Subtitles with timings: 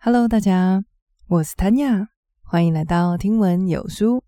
[0.00, 0.84] Hello，大家，
[1.26, 2.06] 我是 Tanya，
[2.44, 4.22] 欢迎来到听闻有书。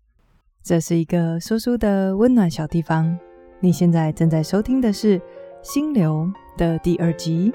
[0.61, 3.17] 这是一个说书的温暖小地方。
[3.61, 5.17] 你现在正在收听的是
[5.63, 7.53] 《心流》的第二集。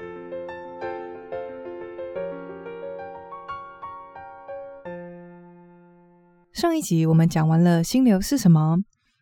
[6.51, 8.77] 上一集我们讲完了心流是什么，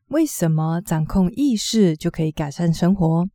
[0.07, 3.27] 为什么掌控意识就可以改善生活，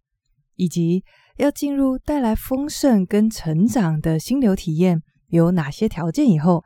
[0.57, 1.05] 以及
[1.37, 5.03] 要进入带来丰盛跟成长的心流体验。
[5.31, 6.29] 有哪些条件？
[6.29, 6.63] 以后，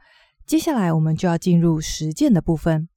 [0.47, 2.89] 接下来我们就要进入实践的部分。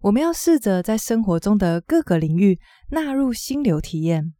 [0.00, 2.58] 我们要试着在生活中的各个领域
[2.90, 4.34] 纳入心流体验。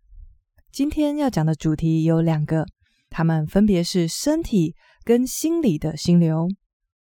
[0.71, 2.67] 今天要讲的主题有两个，
[3.09, 6.49] 它们分别是身体跟心理的心流。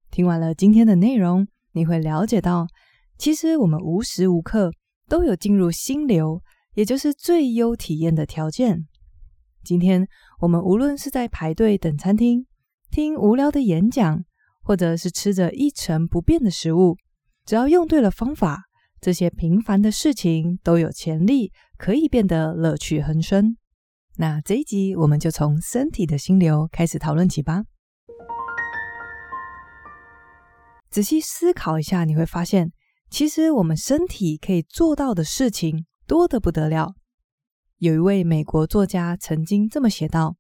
[0.10, 2.68] 听完了今天的内容，你会了解到，
[3.18, 4.72] 其实我们无时无刻
[5.08, 6.42] 都有进入心流，
[6.74, 8.86] 也就是最优体验的条件。
[9.64, 10.08] 今天
[10.40, 12.46] 我们无论是在排队等餐厅，
[12.92, 14.22] 听无聊的演讲，
[14.62, 16.98] 或者是吃着一成不变的食物，
[17.46, 18.64] 只要用对了方法，
[19.00, 23.56] 这些平凡的事情都有潜力可以变得乐趣横生。
[24.18, 27.64] 那这一集我们就从身体的心流开始讨论起吧。
[30.90, 32.74] 仔细思考一下，你会发现，
[33.10, 36.94] 其实我们身体可以做到的事情多得不得了。
[37.78, 40.36] 有一位美国作家曾经这么写道。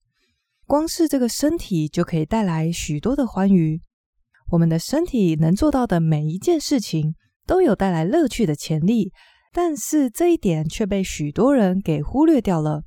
[0.71, 3.81] 光是这个身体就可以带来许多的欢愉。
[4.51, 7.13] 我们的身体能做到的每一件事情
[7.45, 9.11] 都有带来乐趣的潜力，
[9.51, 12.83] 但是这一点却被许多人给忽略掉了。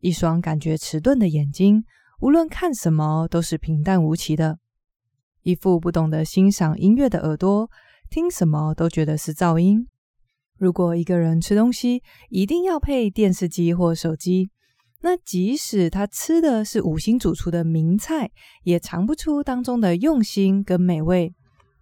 [0.00, 1.84] 一双感觉迟钝的眼睛，
[2.22, 4.56] 无论看什么都是平淡无奇的；
[5.42, 7.70] 一副不懂得欣赏音乐的耳朵，
[8.10, 9.86] 听什么都觉得是噪音。
[10.58, 14.50] 如果一个人吃东西一定要配电视机或手机。
[15.02, 18.30] 那即使他吃的是五星主厨的名菜，
[18.64, 21.32] 也尝不出当中的用心跟美味，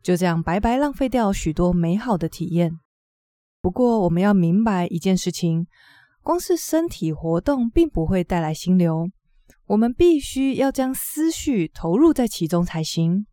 [0.02, 2.78] 就这样白白浪费掉许多美好的体验。
[3.60, 5.66] 不过，我们要明白一件事情：
[6.22, 9.08] 光是身体活动并不会带来心流，
[9.66, 13.26] 我们必须要将思绪投入在其中才行。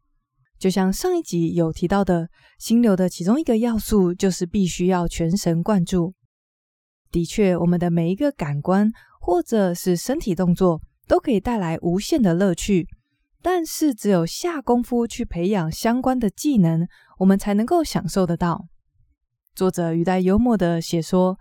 [0.58, 6.16] 就像上一集有提到的，心流的其中一个要素就是必须要全神贯注。
[7.12, 8.92] 的确，我们的每一个感官。
[9.26, 12.88] 或者是身体动作都可以带来无限的乐趣，
[13.42, 16.88] 但是只有下功夫去培养相关的技能，
[17.18, 18.68] 我们才能够享受得到。
[19.56, 21.40] 作者语带幽默的写说，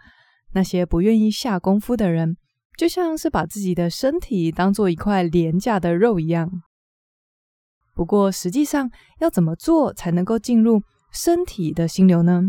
[0.54, 2.38] 那些不愿意下功夫的人，
[2.78, 6.50] 就像是把自己的身体当做一块廉价的肉一样。
[7.94, 8.90] 不过实际上
[9.20, 12.44] 要怎么做才能够进入身体的心流呢？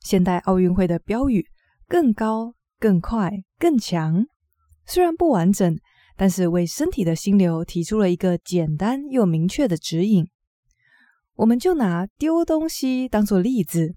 [0.00, 1.44] 现代奥运会的标语
[1.86, 2.54] 更高。
[2.84, 4.26] 更快、更强，
[4.84, 5.74] 虽然不完整，
[6.18, 10.28] 但是为身体的心流提出了一个简单又明确的指引。
[11.36, 13.94] 我们就拿丢东西当做例子，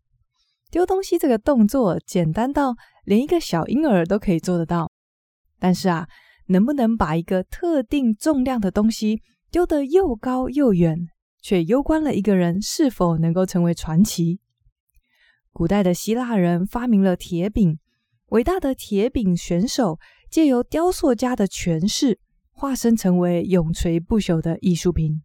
[0.71, 4.89] 丢东西这个动作简单到连一个小婴儿都可以做得到。
[5.59, 6.07] 但是啊，
[6.45, 9.21] 能不能把一个特定重量的东西
[9.51, 10.97] 丢得又高又远，
[11.41, 14.39] 却攸关了一个人是否能够成为传奇。
[15.51, 17.79] 古代的希腊人发明了铁饼。
[18.27, 19.99] 伟大的铁饼选手
[20.29, 22.19] 借由雕塑家的诠释，
[22.51, 25.21] 化身成为永垂不朽的艺术品。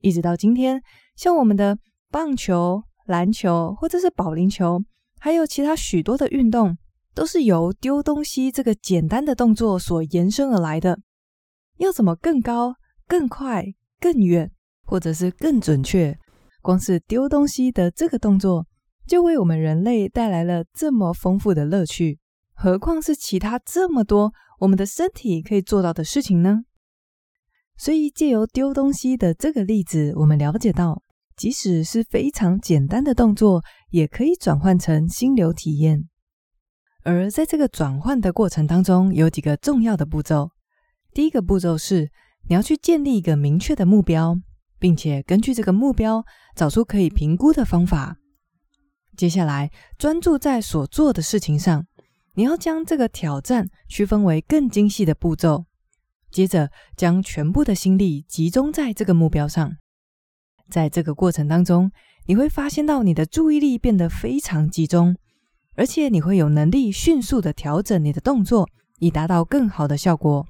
[0.00, 0.80] 一直到今天，
[1.16, 1.78] 像我们的
[2.10, 4.82] 棒球、篮球，或者是保龄球，
[5.20, 6.78] 还有其他许多的运动，
[7.14, 10.98] 都是由丢东西这个简单的动作所延伸而来的。
[11.76, 12.74] 要怎么更高、
[13.06, 13.62] 更快、
[14.00, 14.50] 更远，
[14.86, 16.16] 或者是更准确？
[16.62, 18.66] 光是丢东西的这个动作。
[19.08, 22.18] 就为我们人类带来了这么丰富的乐趣，
[22.52, 26.60] 何况是其他这么多我们的身体可以做到的事情呢？
[27.78, 31.02] 所以借由丢东西的这个例子，我们了解到，
[31.36, 36.08] 即使是非常简单的动作，也可以转换成心流体验。
[37.04, 40.50] 而在这个转换的过程当中，有几个重要的步骤。
[41.14, 42.10] 第一个步骤是，
[42.48, 44.36] 你要去建立一个明确的目标，
[44.78, 46.22] 并且根据这个目标，
[46.54, 48.18] 找出可以评估的方法。
[49.18, 51.84] 接下来，专注在所做的事情上，
[52.34, 55.64] 你要将这个挑战区分为更精细的步骤。
[56.30, 59.76] 接着，将全部的心力集中在这个目标上。
[60.70, 61.90] 在这个过程当中，
[62.26, 65.16] 你会发现到你的注意力变得非常集中，
[65.74, 68.68] 而且你会有能力迅速的调整你的动作，
[69.00, 70.46] 以达到更好的效果。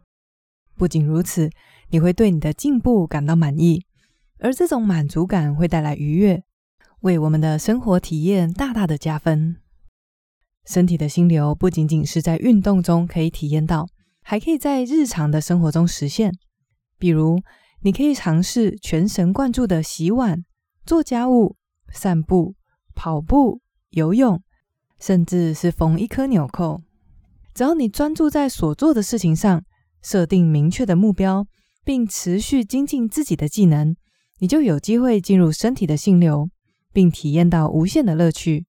[0.77, 1.49] 不仅如此，
[1.89, 3.87] 你会对你的进步感到满意，
[4.41, 6.45] 而这种满足感会带来愉悦。
[7.01, 9.57] 为我们的生活体验大大的加分。
[10.67, 13.87] 身体的心流不仅仅是在运动中可以体验到，
[14.23, 16.33] 还可以在日常的生活中实现。
[16.99, 17.41] 比如，
[17.83, 20.45] 你可以尝试全神贯注的洗碗、
[20.85, 21.57] 做家务、
[21.93, 22.55] 散步、
[22.95, 23.61] 跑步、
[23.91, 24.43] 游泳，
[24.99, 26.83] 甚至是缝一颗纽扣。
[27.55, 29.65] 只要你专注在所做的事情上，
[30.03, 31.47] 设定明确的目标，
[31.85, 33.97] 并持续精进自己的技能，
[34.41, 36.51] 你就有机会进入身体的心流，
[36.99, 38.67] 并体验到无限的乐趣。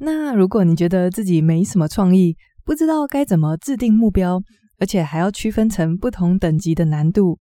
[0.00, 4.42] 那如果你觉得自己没什么创意，不知道该怎么制定目标，
[4.78, 7.38] 而且还要区分成不同等级的难度，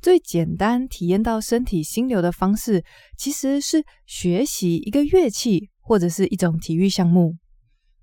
[0.00, 2.82] 最简单体验到身体心流的方式，
[3.18, 7.36] 其实是学习一个乐器或者是一种体育项目，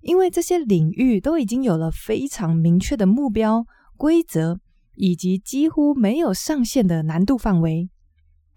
[0.01, 3.65] 因为这些领域都已经有了非常明确的目标、
[3.97, 4.59] 规则，
[4.97, 7.89] 以及几乎没有上限的难度范围。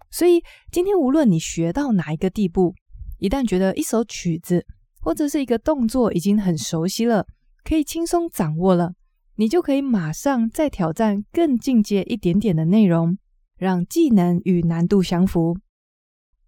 [0.09, 2.73] 所以今天无论你学到哪一个地步，
[3.19, 4.65] 一旦觉得一首曲子
[4.99, 7.25] 或者是一个动作已经很熟悉了，
[7.63, 8.93] 可以轻松掌握了。
[9.35, 13.17] 你就可以马上再挑战更进阶一点点的内容，
[13.57, 15.57] 让技能与难度相符。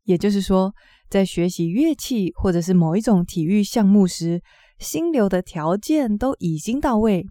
[0.06, 0.74] 也就是说，
[1.08, 4.42] 在学习乐器或者是某一种体育项目时，
[4.80, 7.28] 心流的条件都已经到位，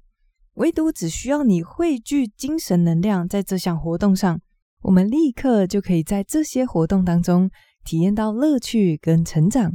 [0.55, 4.41] 唯独只需要你汇聚精神能量在这项活动上，
[4.83, 7.51] 我们立刻就可以在这些活动当中
[7.85, 9.73] 体验到乐趣跟成长。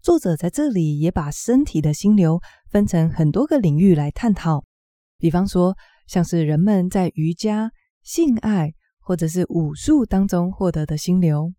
[0.00, 2.40] 作者在这里也把身体的心流。
[2.70, 4.64] 分成很多个领域来探讨，
[5.18, 5.76] 比方说，
[6.08, 7.70] 像是人们在瑜伽、
[8.02, 11.52] 性爱或者是武术当中获得的心流。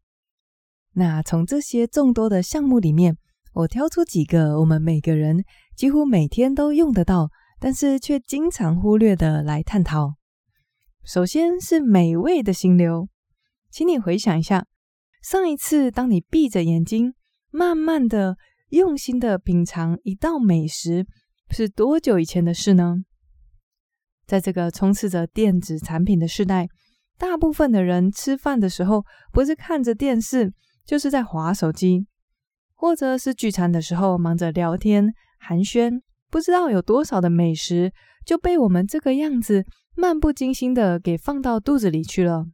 [0.92, 3.16] 那从这些众多的项目里面，
[3.54, 5.46] 我挑出几个我们每个人
[5.78, 7.30] 几乎每天都用得到，
[7.62, 10.16] 但是却经常忽略的来探讨。
[11.06, 13.08] 首先是美味的心流，
[13.70, 14.66] 请你回想一下，
[15.22, 17.14] 上一次当你闭着眼睛，
[17.52, 18.36] 慢慢的。
[18.70, 21.06] 用心的品尝一道美食
[21.52, 22.96] 是多久以前的事呢？
[24.26, 26.68] 在这个充斥着电子产品的时代，
[27.18, 30.52] 大部分的人吃饭的时候不是看着电视，
[30.84, 32.08] 就是在划手机，
[32.74, 36.02] 或者是聚餐的时候忙着聊天寒暄。
[36.32, 37.94] 不知道有多少的美食
[38.26, 39.64] 就被我们这个样子
[39.96, 42.46] 漫不经心的给放到肚子里去了。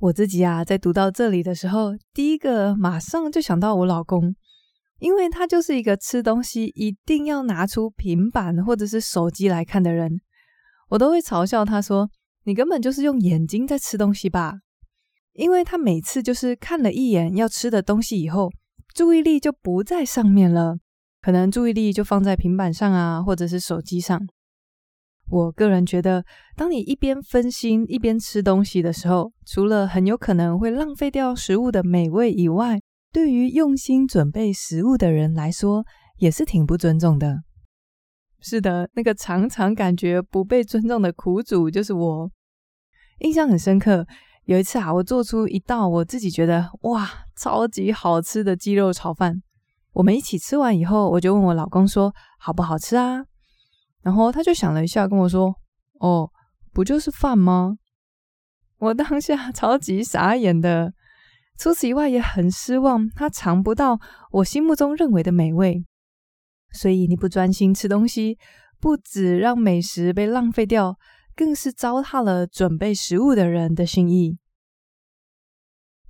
[0.00, 4.34] 我自己啊，在读到这里的时候，第一个马上就想到我老公。
[5.00, 10.20] 因为他就是一个吃东西一定要拿出平板或者是手机来看的人，
[10.88, 12.10] 我都会嘲笑他说
[12.42, 14.54] ：“你根本就是用眼睛在吃东西吧？”
[15.34, 18.50] 因为他每次就是看了一眼要吃的东西以后，
[18.92, 20.78] 注意力就不在上面了，
[21.22, 24.26] 可能注意力就放在平板上啊，或者是手机上。
[25.30, 26.24] 我个人觉得，
[26.56, 32.80] 当你一边分心一边吃东西的时候，除了很有可能会浪费掉食物的美味以外，
[33.12, 35.84] 对于用心准备食物的人来说，
[36.18, 37.42] 也是挺不尊重的。
[38.40, 42.30] 是的，那个常常感觉不被尊重的苦主就是我。
[43.18, 44.06] 印象很深刻，
[44.44, 49.42] 有一次啊，我做出一道我自己觉得哇，超级好吃的鸡肉炒饭。
[49.92, 53.24] 我们一起吃完以后，我就问我老公说好不好吃啊？
[54.02, 55.54] 然后他就想了一下，跟我说
[56.00, 56.30] ：“哦，
[56.72, 57.76] 不就是饭吗？”
[58.78, 60.92] 我当下 超级傻眼的。
[61.58, 63.98] 除此以外，也很失望，他尝不到
[64.30, 65.84] 我心目中认为的美味。
[66.72, 68.38] 所以你不专心吃东西，
[68.78, 70.96] 不止让美食被浪费掉，
[71.34, 74.38] 更是糟蹋了准备食物的人的心意。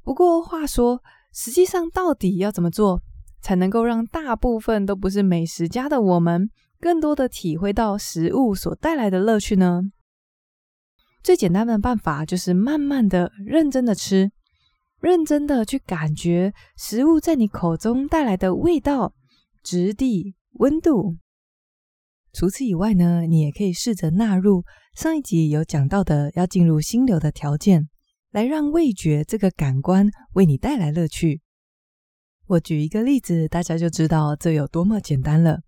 [0.02, 3.00] 不过话说，实际上到底要怎么做，
[3.40, 9.82] 才能够让大部分都不是美食家的我们，更多的体会到食物所带来的乐趣呢？
[11.22, 14.30] 最简单的办法就是慢慢的、认真的吃。
[15.00, 19.14] 认真的去感觉食物在你口中带来的味道、
[19.62, 21.18] 质地、温度。
[22.32, 24.64] 除此以外呢，你也可以试着纳入
[24.96, 27.88] 上一集有讲到的要进入心流的条件，
[28.32, 31.42] 来让味觉这个感官为你带来乐趣。
[32.46, 35.60] 我举一个例子，大家就知道这有多么简单了。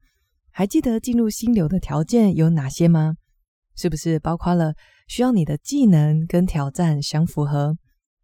[0.53, 3.15] 还记得进入心流的条件有哪些吗？
[3.77, 4.75] 是不是包括了
[5.09, 7.77] 需要你的技能跟挑战相符合？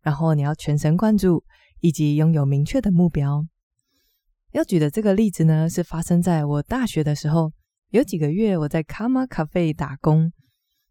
[0.03, 1.43] 然后你要全神贯注，
[1.81, 3.45] 以及拥有明确的目标。
[4.53, 7.53] 要举的这个例子呢，是发生在我大学的时候，
[7.91, 10.33] 有几个月我在卡玛咖啡打工。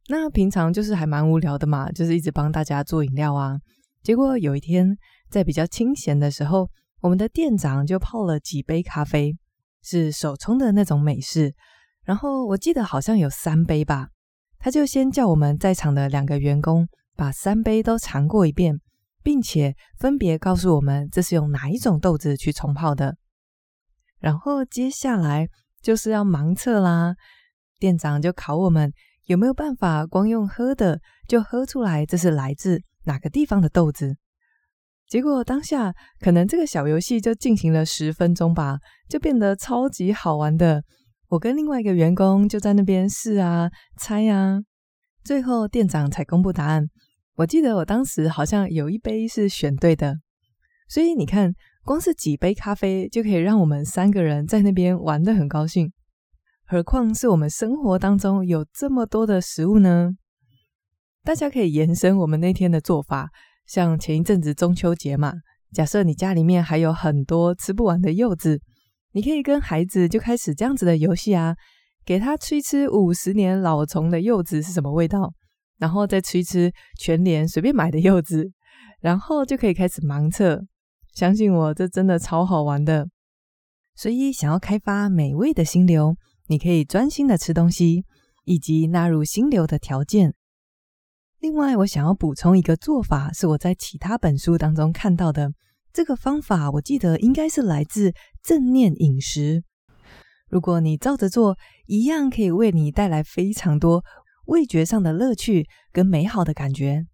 [0.07, 3.57] 那平常就是还蛮无聊的嘛，就是一直帮大家做饮料啊。
[4.03, 4.95] 结果有一天
[5.29, 6.69] 在比较清闲的时候，
[7.01, 9.35] 我们的店长就泡了几杯咖啡，
[9.85, 11.55] 是手冲的那种美式。
[12.03, 14.09] 然后我记得好像有三杯吧，
[14.59, 18.81] 他就先叫我们在场的两个员工把三杯都尝过一遍。
[19.23, 23.17] 并且分别告诉我们这是用哪一种豆子去冲泡的，
[24.19, 25.47] 然后接下来
[25.81, 27.15] 就是要盲测啦。
[27.79, 34.15] 店长就考我们有没有办法光用喝的就喝出来这是来自哪个地方的豆子？
[35.07, 40.83] 结果当下可能这个小游戏就进行了十分钟吧，就变得超级好玩的。
[41.29, 44.59] 我跟另外一个员工就在那边试啊、猜啊，
[45.23, 46.87] 最后店长才公布答案。
[47.35, 50.19] 我记得我当时好像有一杯是选对的，
[50.87, 55.91] 所以你看，光是几杯咖啡就可以让我们三个人在那边玩得很高兴。
[56.65, 60.11] 何况是我们生活当中有这么多的食物呢？
[61.23, 63.29] 大家可以延伸我们那天的做法，
[63.65, 65.33] 像前一阵子中秋节嘛，
[65.73, 68.61] 假设你家里面还有很多吃不完的柚子，
[69.13, 71.55] 你可以跟孩子就开始这样子的游戏啊，
[72.05, 75.33] 给他吃一吃五十年老虫的柚子是什么味道，
[75.77, 78.51] 然后再吃一吃全年随便买的柚子，
[79.01, 80.61] 然后就可以开始盲测。
[81.13, 83.07] 相信我，这真的超好玩的。
[83.95, 86.15] 所以，想要开发美味的心流，
[86.47, 88.03] 你可以专心的吃东西，
[88.43, 90.33] 以及纳入心流的条件。
[91.45, 95.53] 另外，我想要补充一个做法，是我在其他本书当中看到的。
[95.93, 99.63] 这个方法，我记得应该是来自正念饮食。
[100.49, 104.03] 如果你照着做，一样可以为你带来非常多
[104.47, 107.05] 味觉上的乐趣跟美好的感觉。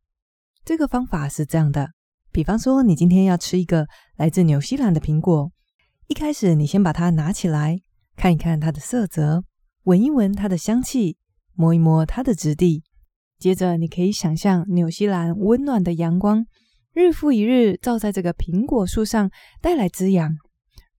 [0.64, 1.90] 这个方法是这样的，
[2.32, 3.86] 比方说，你今天要吃一个
[4.16, 5.52] 来自纽西兰的苹果，
[6.08, 7.82] 一开始你先把它拿起来。
[8.16, 9.44] 看一看它的色泽，
[9.84, 11.18] 闻一闻它的香气，
[11.54, 12.86] 摸一摸它的质地。
[13.42, 16.46] 接着，你可以想象纽西兰温暖的阳光，
[16.94, 20.32] 日复一日照在这个苹果树上，带来滋养，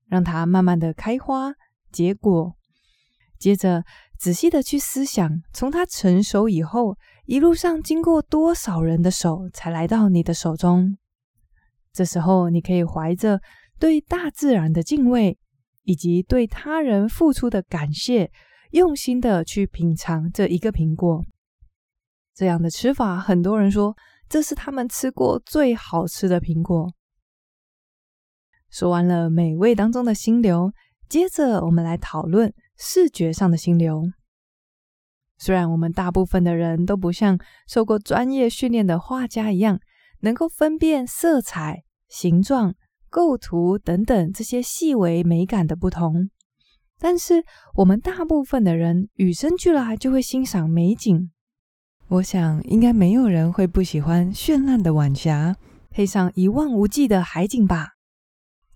[0.09, 1.55] 让它慢慢的开花
[1.93, 2.57] 结果。
[3.39, 3.85] 接着，
[4.19, 10.99] 仔细的去思想，从它成熟以后，一路上经过多少人的手，才来到你的手中。
[11.93, 13.41] 这时候，你可以怀着
[13.79, 15.39] 对大自然的敬畏。
[15.85, 18.31] 以及对他人付出的感谢，
[18.71, 21.27] 用心的去品尝这一个苹果。
[22.35, 23.97] 这样的吃法，很多人说
[24.29, 26.93] 这是他们吃过最好吃的苹果。
[28.71, 30.73] 说完了美味当中的心流，
[31.09, 34.03] 接着我们来讨论视觉上的心流。
[35.39, 39.81] 虽然我们大部分的人都不像受过专业训练的画家一样，
[40.21, 42.75] 能够分辨色彩、形状。
[43.15, 46.31] 构图等等这些细微美感的不同，
[46.99, 51.31] 但是我们大部分的人与生俱来就会欣赏美景。
[52.13, 55.57] 我想应该没有人会不喜欢绚烂的晚霞，
[55.89, 57.93] 配上一望无际的海景吧。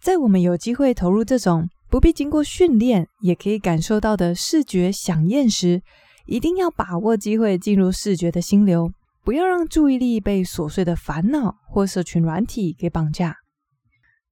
[0.00, 5.82] 在我们有机会投入这种不必经过训练也可以感受到的视觉饗宴时，
[6.24, 8.90] 一定要把握机会进入视觉的心流，
[9.22, 13.36] 不要让注意力被琐碎的烦恼或社群软体给绑架。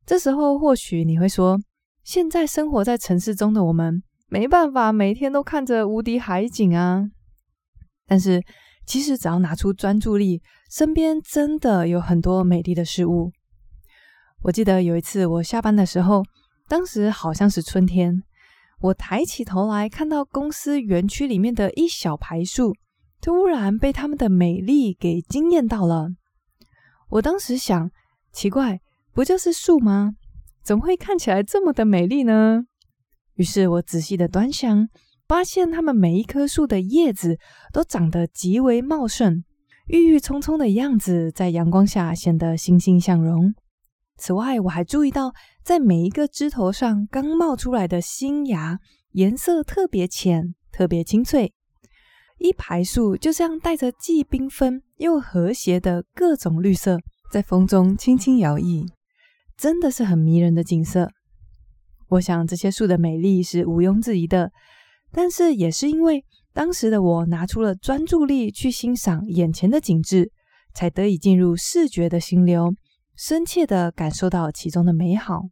[0.06, 1.60] 这时候，或许你会说，
[2.02, 7.10] 现在生活在城市中的我们，没办法每天都看着无敌海景啊。
[8.06, 8.42] 但是，
[8.86, 13.32] 其实只要拿出专注力，身边真的有很多美丽的事物。
[14.42, 16.22] 我记得有一次我下班的时候，
[16.68, 18.22] 当时好像是春天，
[18.80, 22.74] 我抬起头来看到公司园区里面的一小排树，
[23.20, 26.08] 突然被它们的美丽给惊艳到了。
[27.10, 27.90] 我当时想，
[28.32, 28.80] 奇怪。
[29.12, 30.14] 不就是树吗？
[30.64, 32.64] 怎么会看起来这么的美丽呢？
[33.34, 34.88] 于是我仔细的端详，
[35.34, 37.40] 发现它们每一棵树的叶子
[37.72, 39.42] 都长得极为茂盛，
[39.88, 43.52] 郁郁葱葱的样子在阳光下显得欣欣向荣。
[44.16, 45.32] 此外，我还注意到，
[45.64, 48.78] 在每一个枝头上刚冒出来的新芽，
[49.10, 51.52] 颜色特别浅，特别清脆。
[52.38, 57.00] 一排树就这样带着既缤纷又和谐的各种绿色，
[57.32, 58.86] 在风中轻轻摇曳。
[59.58, 61.10] 真的是很迷人的景色。
[62.10, 64.52] 我想这些树的美丽是毋庸置疑的，
[65.14, 70.32] 但是也是因为当时的我拿出了专注力去欣赏眼前的景致，
[70.74, 72.74] 才得以进入视觉的心流，
[73.16, 75.42] 深切的感受到其中的美好。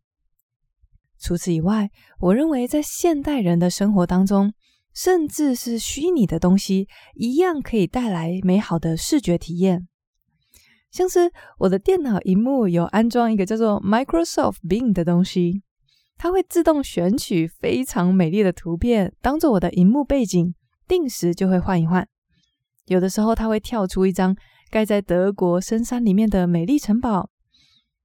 [1.20, 1.88] 除此以外，
[2.18, 4.52] 我认为在现代人的生活当中，
[4.92, 9.86] 甚至是虚拟的东西，一样可以带来美好的视觉体验。
[10.90, 15.62] 像是我的电脑荧幕有安装一个叫做 Microsoft Bing 的东西，
[16.22, 20.54] 它会自动选取非常美丽的图片当做我的荧幕背景，
[20.86, 22.06] 定时就会换一换。
[22.86, 24.36] 有的时候它会跳出一张
[24.70, 27.28] 盖在德国深山里面的美丽城堡，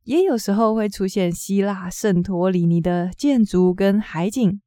[0.05, 4.59] 也有时候会出现希腊圣托里尼的建筑跟海景。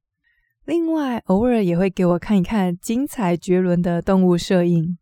[0.63, 4.97] 另外，偶尔也会给我看一看精彩绝伦的动物摄影。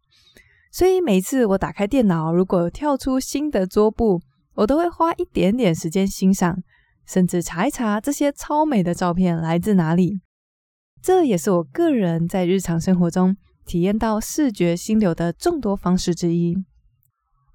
[0.71, 4.19] 所以每次我打开电脑，如果跳出新的桌布，
[4.55, 6.57] 我都会花一点点时间欣赏，
[7.09, 10.21] 甚至查一查这些超美的照片来自哪里。
[11.01, 13.35] 这也是我个人在日常生活中
[13.65, 16.55] 体验到视觉心流的众多方式之一。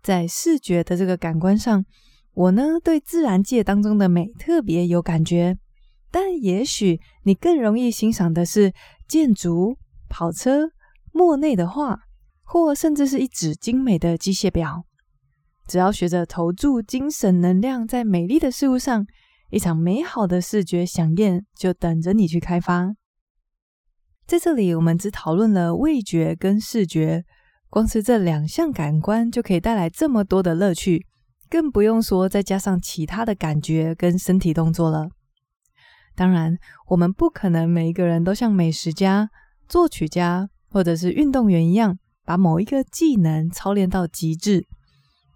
[0.03, 1.85] 在视觉的这个感官上，
[2.33, 5.57] 我呢对自然界当中的美特别有感觉，
[6.11, 8.73] 但也许你更容易欣赏的是
[9.07, 9.77] 建筑、
[10.09, 10.71] 跑车、
[11.13, 12.01] 莫内的画，
[12.43, 14.85] 或甚至是一只精美的机械表。
[15.69, 19.07] 只要学着投注精神能量在美丽的事物上，
[19.55, 22.93] 一场美好的视觉饗宴就等着你去开发。
[24.27, 27.23] 在这里，我们只讨论了味觉跟视觉，
[27.71, 31.07] 光是这两项感官就可以带来这么多的乐趣，
[31.49, 35.11] 更不用说再加上其他的感觉跟身体动作了。
[36.17, 36.59] 当然，
[36.89, 39.31] 我们不可能每一个人都像美食家、
[39.69, 44.67] 作曲家或者是运动员一样，把某一个技能操练到极致。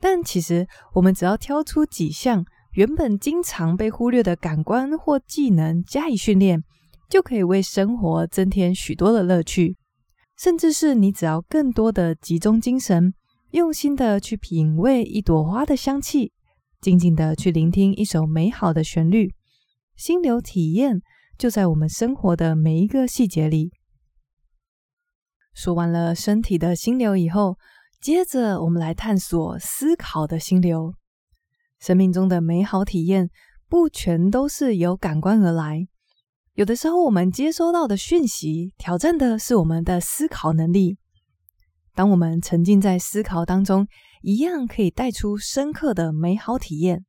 [0.00, 2.44] 但其实，我们只要挑出几项
[2.78, 6.62] 原本经常被忽略的感官或技能加以训练，
[7.10, 9.76] 就可以为生活增添许多的乐趣。
[10.38, 13.12] 甚至是你只要更多的集中精神，
[13.50, 16.32] 用心的去品味一朵花的香气，
[16.80, 19.34] 静静的去聆听一首美好的旋律，
[19.96, 21.00] 心流体验
[21.36, 23.72] 就在我们生活的每一个细节里。
[25.52, 27.58] 说完了身体的心流以后，
[28.00, 30.94] 接着，我们来探索思考的心流。
[31.80, 33.30] 生命中的美好体验
[33.68, 35.86] 不全都是由感官而来，
[36.54, 40.96] 有的时候我们接收到的讯息挑战的是我们的思考能力。
[41.94, 43.86] 当我们沉浸在思考当中，
[44.22, 47.04] 一样可以带出深刻的美好体验。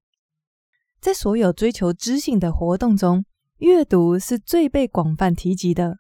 [1.00, 3.24] 在所有追求知性的活动中，
[3.58, 5.98] 阅读是最被广泛提及的。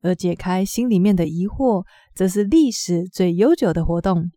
[0.00, 1.84] 而解开心里面的疑惑，
[2.14, 4.30] 则是历史最悠久的活动。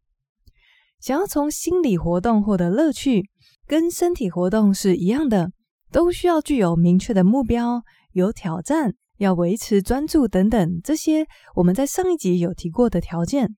[0.99, 3.29] 想要从心理活动获得乐趣，
[3.71, 5.53] 跟身体活动是一样的，
[5.93, 11.25] 都需要具有明确的目标、有挑战、要维持专注等等这些
[11.55, 13.55] 我们在上一集有提过的条件。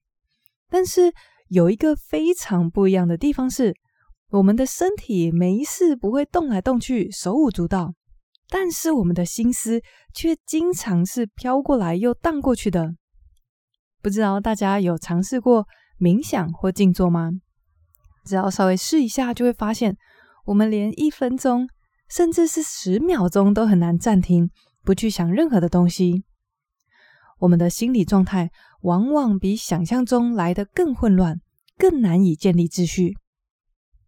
[0.70, 1.12] 但是
[1.48, 3.74] 有一个非常不一样的地方是，
[4.30, 7.92] 我们的身体没事不会动来动去、手舞足蹈。
[8.48, 9.80] 但是我们的心思
[10.14, 12.94] 却经常是飘过来又荡过去的。
[14.00, 15.66] 不知道大家有尝试过
[15.98, 17.32] 冥想或静坐吗？
[18.24, 19.96] 只要稍微试一下，就会发现
[20.46, 21.68] 我们连一分钟，
[22.08, 24.50] 甚至是十秒钟都很难暂停，
[24.82, 26.24] 不去想任何的东西。
[27.40, 28.50] 我们的心理状态
[28.82, 31.40] 往往比想象中来得更混乱，
[31.76, 33.14] 更难以建立秩序。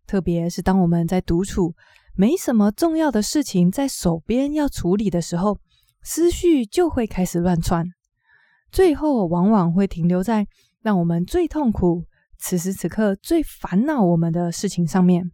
[0.06, 1.74] 特别是当我们在独处。
[2.18, 5.58] 没什么重要的事情在手边要处理的时候，
[6.02, 7.84] 思绪就会开始乱窜，
[8.72, 10.46] 最后往往会停留在
[10.80, 12.06] 让我们最痛苦、
[12.38, 15.30] 此时此刻最烦恼我们的事情上面。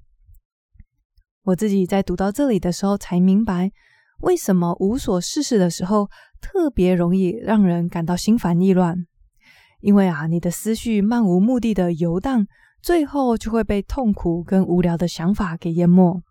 [1.45, 3.73] 我自己在读到这里的时候，才明白
[4.21, 6.09] 为什么无所事事的时候
[6.41, 9.07] 特别容易让人感到心烦意乱，
[9.81, 12.47] 因为啊，你的思绪漫无目的的游荡，
[12.81, 16.23] 最后就会被痛苦跟无聊的想法给淹没。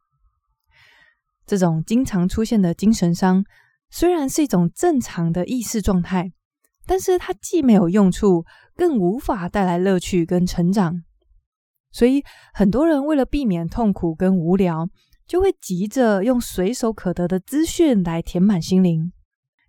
[1.45, 3.43] 这种经常出现的精神伤，
[3.89, 6.31] 虽然是一种正常的意识状态，
[6.85, 8.45] 但是它既没有用处，
[8.81, 11.03] 更无法带来乐趣跟成长。
[11.91, 14.89] 所以，很多人为了避免痛苦跟无聊，
[15.27, 19.11] 就会急着用随手可得的资讯来填满心灵。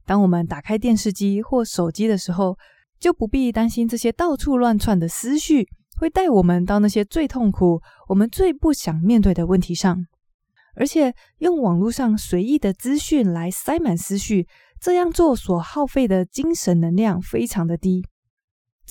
[0.07, 2.57] 当我们打开电视机或手机的时候，
[2.99, 10.07] 就不必担心这些到处乱窜的思绪会带我们到那些最痛苦、我们最不想面对的问题上。
[10.75, 14.49] 而且用网络上随意的资讯来塞满思绪，
[14.81, 18.07] 这样做所耗费的精神能量非常的低。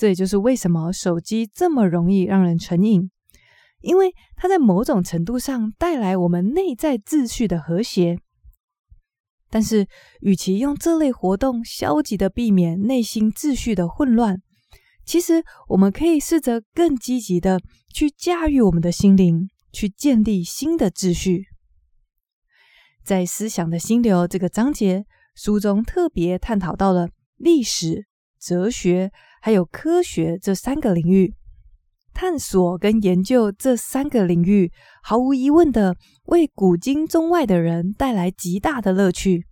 [0.02, 3.08] 这也就是为什么手机这么容易让人成瘾，
[3.82, 8.18] 因为它在某种程度上带来我们内在秩序的和谐。
[9.48, 9.86] 但是，
[10.18, 14.42] 与其用这类活动消极的避免内心秩序的混乱，
[15.04, 17.60] 其实我们可以试着更积极的
[17.94, 21.44] 去驾驭我们的心灵，去建立新的秩序。
[23.04, 25.04] 在思想的心流这个章节，
[25.36, 28.08] 书中特别探讨到了历史、
[28.40, 29.12] 哲学
[29.42, 31.34] 还有科学这三个领域。
[32.14, 34.70] 探索跟研究这三个领域，
[35.02, 39.46] 毫无疑问的为古今中外的人带来极大的乐趣。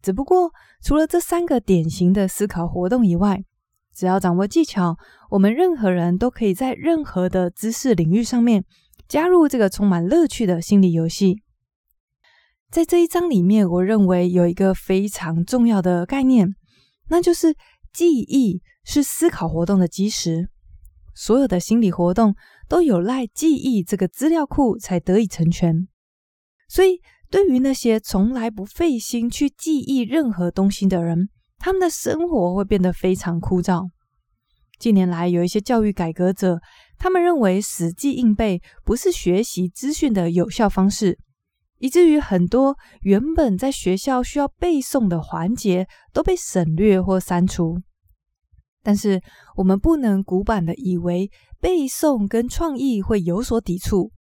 [0.00, 0.52] 只不过，
[0.82, 3.42] 除了这三个典型的思考活动以外，
[3.92, 4.96] 只要掌握技巧，
[5.30, 8.64] 我们任何人都可以在任何的知识领域上面
[9.08, 11.42] 加入这个充满乐趣的心理游戏。
[12.70, 16.54] 在这一章里面，我认为有一个非常重要的概念，
[17.08, 17.56] 那就是
[17.94, 20.48] 记忆是思考活动的基石。
[21.14, 22.34] 所有的心理活动
[22.68, 25.86] 都有赖记忆这个资料库才得以成全。
[26.70, 33.90] 所以，对于那些从来不费心去记忆任何东西的人，他们的生活会变得非常枯燥。
[34.78, 36.60] 近年来有一些教育改革者，
[36.96, 41.18] 他们认为死记硬背不是学习资讯的有效方式，
[41.78, 47.82] 以至于很多原本在学校需要背诵的环节都被省略或删除。
[48.82, 49.20] 但是
[49.56, 54.12] 我们不能古板的以为背诵跟创意会有所抵触。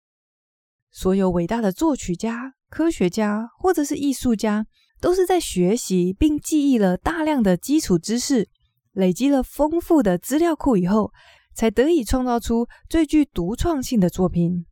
[0.92, 4.66] 所有伟大的作曲家、科学家或者是艺术家，
[5.00, 8.50] 都是在学习并记忆了大量的基础知识，
[8.94, 11.12] 累积了丰富的资料库以后，
[11.54, 14.66] 才得以创造出最具独创性的作品。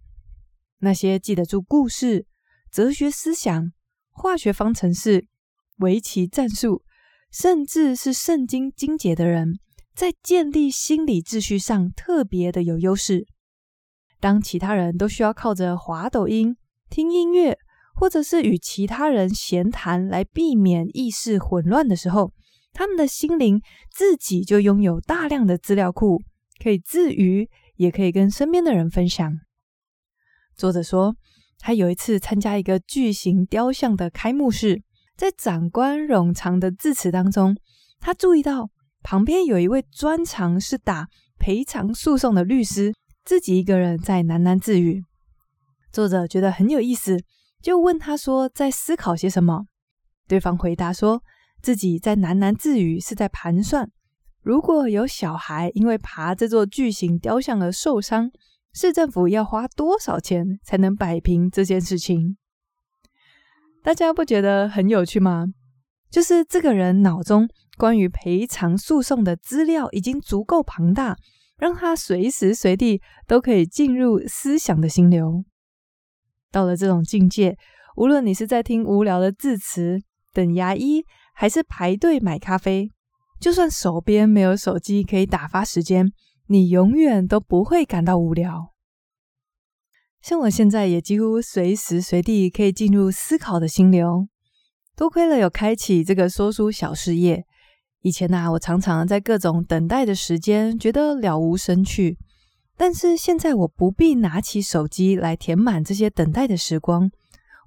[0.80, 2.26] 那些记得住故事、
[2.72, 3.72] 哲学思想、
[4.10, 5.28] 化学方程式、
[5.78, 6.84] 围棋战术，
[7.32, 9.60] 甚至是圣经经节的人，
[9.96, 13.26] 在建立心理秩序上特别的有优势。
[14.20, 16.58] 当其他人都需要靠着滑抖音、
[16.90, 17.58] 听音乐，
[17.94, 22.34] 或者是与其他人闲谈来避免意识混乱的时候，
[22.74, 26.22] 他们的心灵自己就拥有大量的资料库，
[26.62, 29.40] 可以自娱，也可以跟身边的人分享。
[30.58, 31.16] 作者说，
[31.60, 34.84] 他有一次参加一个巨型雕像的开幕式，
[35.16, 37.56] 在长官冗长的致辞当中，
[38.02, 38.70] 他注意到
[39.06, 42.92] 旁边有一位专长是打赔偿诉讼的律师，
[43.24, 45.04] 自己一个人在喃喃自语。
[45.92, 47.24] 作者觉得很有意思。
[47.62, 49.68] 就问他说，在思考些什么？
[50.28, 51.22] 对方回答说，
[51.62, 53.88] 自己在喃喃自语，是在盘算，
[54.42, 58.32] 如果有小孩因为爬这座巨型雕像而受伤，
[58.74, 62.38] 市政府要花多少钱才能摆平这件事情？
[63.84, 65.46] 大家不觉得很有趣吗？
[66.10, 71.18] 就是这个人脑中关于赔偿诉讼的资料已经足够庞大，
[71.58, 75.44] 让他随时随地都可以进入思想的心流。
[76.52, 77.58] 到了这种境界，
[77.98, 80.00] 无论你是在听无聊的字词、
[80.32, 82.90] 等牙医，还是排队买咖啡，
[83.40, 86.12] 就算手边没有手机可以打发时间，
[86.48, 88.74] 你永远都不会感到无聊。
[90.22, 94.28] 像我现在也几乎随时随地可以进入思考的心流。
[94.96, 97.46] 多亏了有开启这个说书小事业，
[98.02, 102.18] 以前呐、啊，我常常在各种等待的时间觉得了无生趣。
[102.78, 107.10] 但是现在我不必拿起手机来填满这些等待的时光，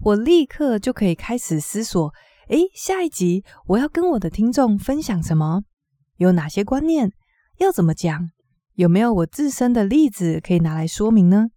[0.00, 2.12] 我立刻就可以开始思索：
[2.48, 5.64] 诶，下一集我要跟我的听众分享什么？
[6.16, 7.12] 有哪些观念？
[7.58, 8.30] 要怎么讲？
[8.74, 11.48] 有没有我自身的例子可以拿来说明呢？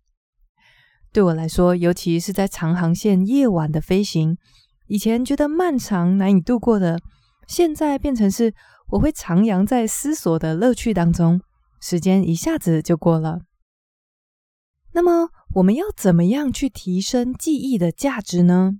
[1.13, 4.37] 对我来说，尤其是在长航线夜晚的飞行，
[4.91, 6.99] 以前觉得漫长难以度过的，
[7.47, 8.53] 现在变成是
[8.89, 11.39] 我会徜徉在思索的乐趣当中。
[11.79, 13.39] 时间一下子就过了。
[14.91, 18.73] 那么，我们要怎么样去提升记忆的价值呢？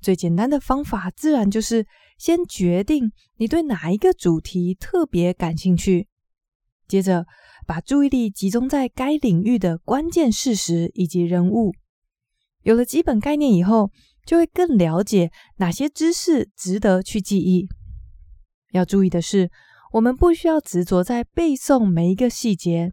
[0.00, 1.86] 最简单的方法，自然就是
[2.18, 6.08] 先决定你对哪一个主题特别感兴趣，
[6.88, 7.24] 接着
[7.68, 11.72] 把注意力集中在该领域的关键事实以及人物。
[12.62, 13.90] 有了基本概念以后，
[14.30, 17.66] 就会更了解哪些知识值得去记忆。
[18.70, 19.50] 要注意的是，
[19.94, 22.92] 我们不需要执着在背诵每一个细节。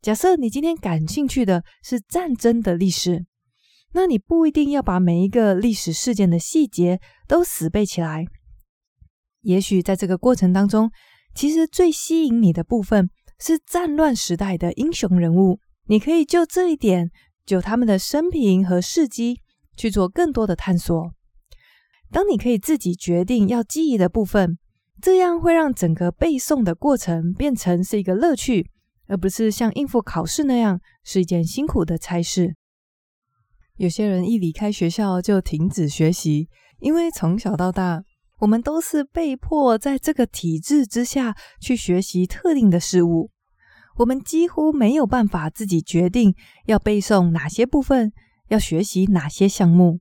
[0.00, 3.26] 假设你今天感兴趣的是战争的历史，
[3.92, 8.24] 那你不一定要把每一个历史事件的细节都死背起来。
[9.40, 10.92] 也许在这个过程当中，
[11.34, 15.58] 其实最吸引你的部分是战乱时代的英雄人物。
[15.88, 17.10] 你可以就这一点，
[17.44, 19.40] 就他们的生平和事迹
[19.76, 21.12] 去做更多的探索。
[22.10, 24.58] 当你可以自己决定要记忆的部分。
[25.02, 28.70] 这样会让整个背诵的过程变成是一个乐趣，
[29.08, 32.54] 而不是像应付考试那样是一件辛苦的差事。
[33.76, 36.48] 有些人一离开学校就停止学习，
[36.80, 38.02] 因为从小到大，
[38.38, 43.30] 我们都是被迫在这个体制之下去学习特定的事物，
[43.98, 46.34] 我们几乎没有办法自己决定
[46.64, 48.14] 要背诵哪些部分，
[48.48, 50.00] 要学习哪些项目。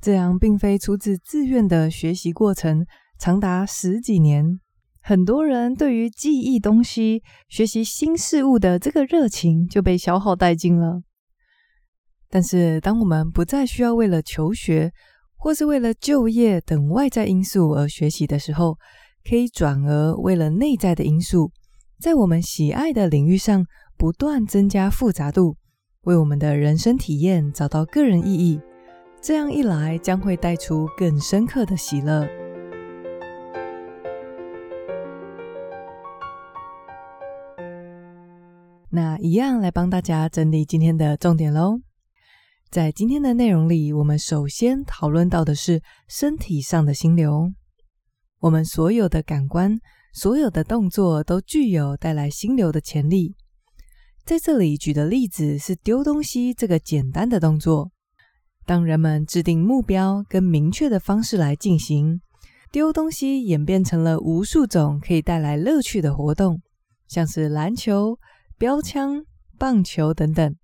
[0.00, 2.86] 这样并非出自自愿的学习过程。
[3.18, 4.60] 长达十几年，
[5.00, 11.00] 很多人对于记忆东西、学习新事物的这个热情就被消耗殆尽了。
[12.28, 14.92] 但是，当我们不再需要为了求学
[15.34, 18.76] 或是为了就业等外在因素而学习的时候，
[19.26, 21.50] 可以转而为了内在的因素，
[21.98, 23.64] 在我们喜爱的领域上
[23.96, 25.56] 不断增加复杂度，
[26.06, 28.60] 为我们的人生体验找到个人意义。
[29.20, 32.28] 这样一来，将会带出更深刻的喜乐。
[38.88, 41.80] 那一样来帮大家整理今天的重点喽。
[42.70, 47.52] 在今天的内容里，我们首先讨论到的是身体上的心流。
[48.38, 49.76] 我们所有的感官
[50.12, 53.34] 所有的动作都具有带来心流的潜力。
[54.26, 57.92] 在这里举的例子是丢东西这个简单的动作。
[58.66, 62.20] 当人们制定目标跟明确的方式来进行，
[62.72, 66.60] 丢东西演变成了无数种可以带来乐趣的活动，
[67.06, 68.18] 像是篮球、
[68.58, 69.24] 标枪、
[69.56, 70.56] 棒球等等。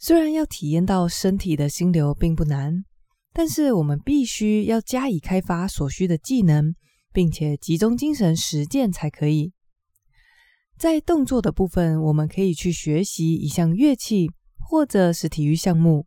[0.00, 2.84] 虽然要体验到身体的心流并不难，
[3.32, 6.74] 但是我们必须要加以开发所需的技能，
[7.12, 9.52] 并且集中精神实践才可以。
[10.80, 16.06] 在动作的部分，我们可以去学习一项乐器，或者是体育项目。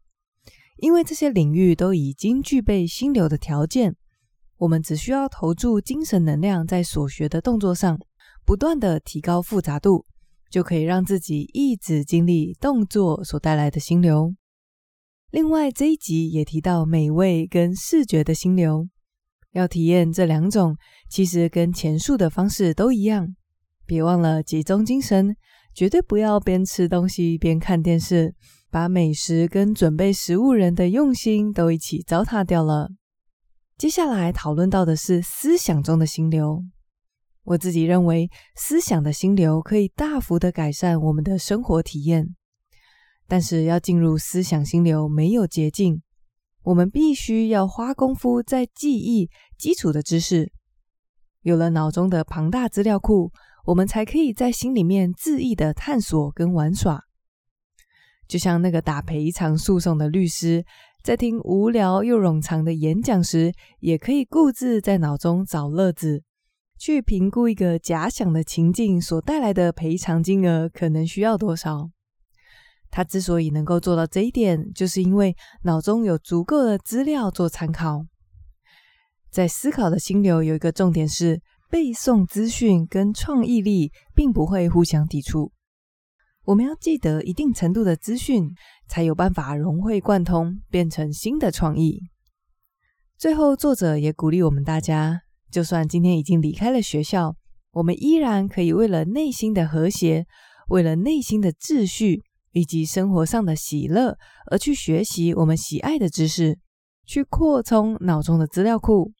[0.77, 3.95] 因为这些领域都已经具备心流的条件，
[4.57, 7.99] 我们只需要投注精神能量在所学的动作上，
[8.43, 10.03] 不断的提高复杂度，
[10.49, 14.33] 就可以让自己一直经历动作所带来的心流。
[15.29, 18.87] 另外，这一集也提到美味跟视觉的心流，
[19.51, 20.75] 要体验这两种，
[21.11, 23.35] 其实跟前述的方式都一样。
[23.85, 25.35] 别忘了集中精神，
[25.73, 28.35] 绝对不要边吃东西边看电视。
[28.69, 32.89] 把美食跟准备食物人的用心都一起糟蹋掉了。
[33.77, 36.63] 接下来讨论到的是思想中的心流。
[37.43, 42.35] 我自己认为，思想的心流可以大幅的改善我们的生活体验。
[43.27, 46.01] 但是要进入思想心流没有捷径，
[46.63, 50.51] 我们必须要花功夫在记忆基础的知识。
[51.43, 53.31] 有了脑中的庞大资料库，
[53.65, 57.03] 我们才可以在心里面恣意的探索跟玩耍。
[58.27, 60.65] 就像那个打赔偿诉讼的律师，
[61.03, 66.23] 在听无聊又冗长的演讲时，也可以固自在脑中找乐子，
[66.77, 71.89] 去评估一个假想的情境所带来的赔偿金额可能需要多少。
[72.89, 78.05] 他之所以能够做到这一点，就是因为脑中有足够的资料做参考。
[79.29, 81.41] 在思考的心流有一个重点是，
[81.73, 85.51] 背诵资讯跟创意力并不会互相抵触。
[86.45, 88.47] 我们要记得一定程度的资讯，
[88.87, 91.99] 才有办法融会贯通，变成新的创意。
[93.17, 97.35] 最后，作者也鼓励我们大家，就算今天已经离开了学校，
[97.71, 100.27] 我们依然可以为了内心的和谐，
[100.67, 104.15] 为了内心的秩序，以及生活上的喜乐，
[104.51, 106.59] 而去学习我们喜爱的知识，
[107.07, 109.11] 去扩充脑中的资料库，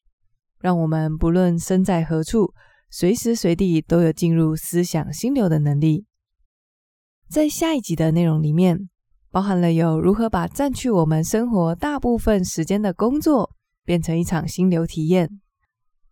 [0.64, 2.54] 让我们不论身在何处，
[2.88, 6.06] 随时随地都有进入思想心流的能力。
[7.28, 8.88] 在下一集的内容里面，
[9.30, 13.50] 包含了有如何把占据我们生活大部分时间的工作
[13.84, 15.28] 变成一场心流体验。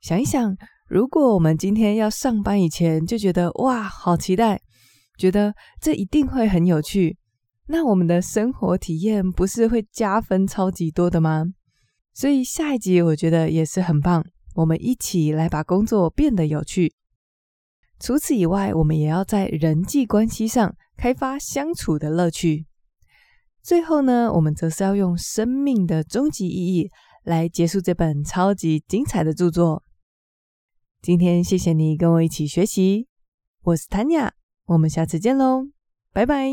[0.03, 0.55] 想一想，
[0.87, 4.61] 如果我们今天要上班以前就觉得哇，好期待，
[5.17, 7.17] 觉得这一定会很有趣，
[7.69, 11.47] 那我们的生活体验不是会加分超级多的吗？
[12.12, 14.23] 所以下一集我觉得也是很棒，
[14.55, 16.95] 我们一起来把工作变得有趣。
[17.99, 22.67] 除此以外，我们也要在人际关系上开发相处的乐趣。
[23.62, 26.91] 最后呢，我们则是要用生命的终极意义
[27.23, 29.85] 来结束这本超级精彩的著作。
[31.01, 33.07] 今天谢谢你跟我一起学习，
[33.62, 34.31] 我是 Tanya，
[34.67, 35.69] 我们下次见喽，
[36.12, 36.53] 拜拜。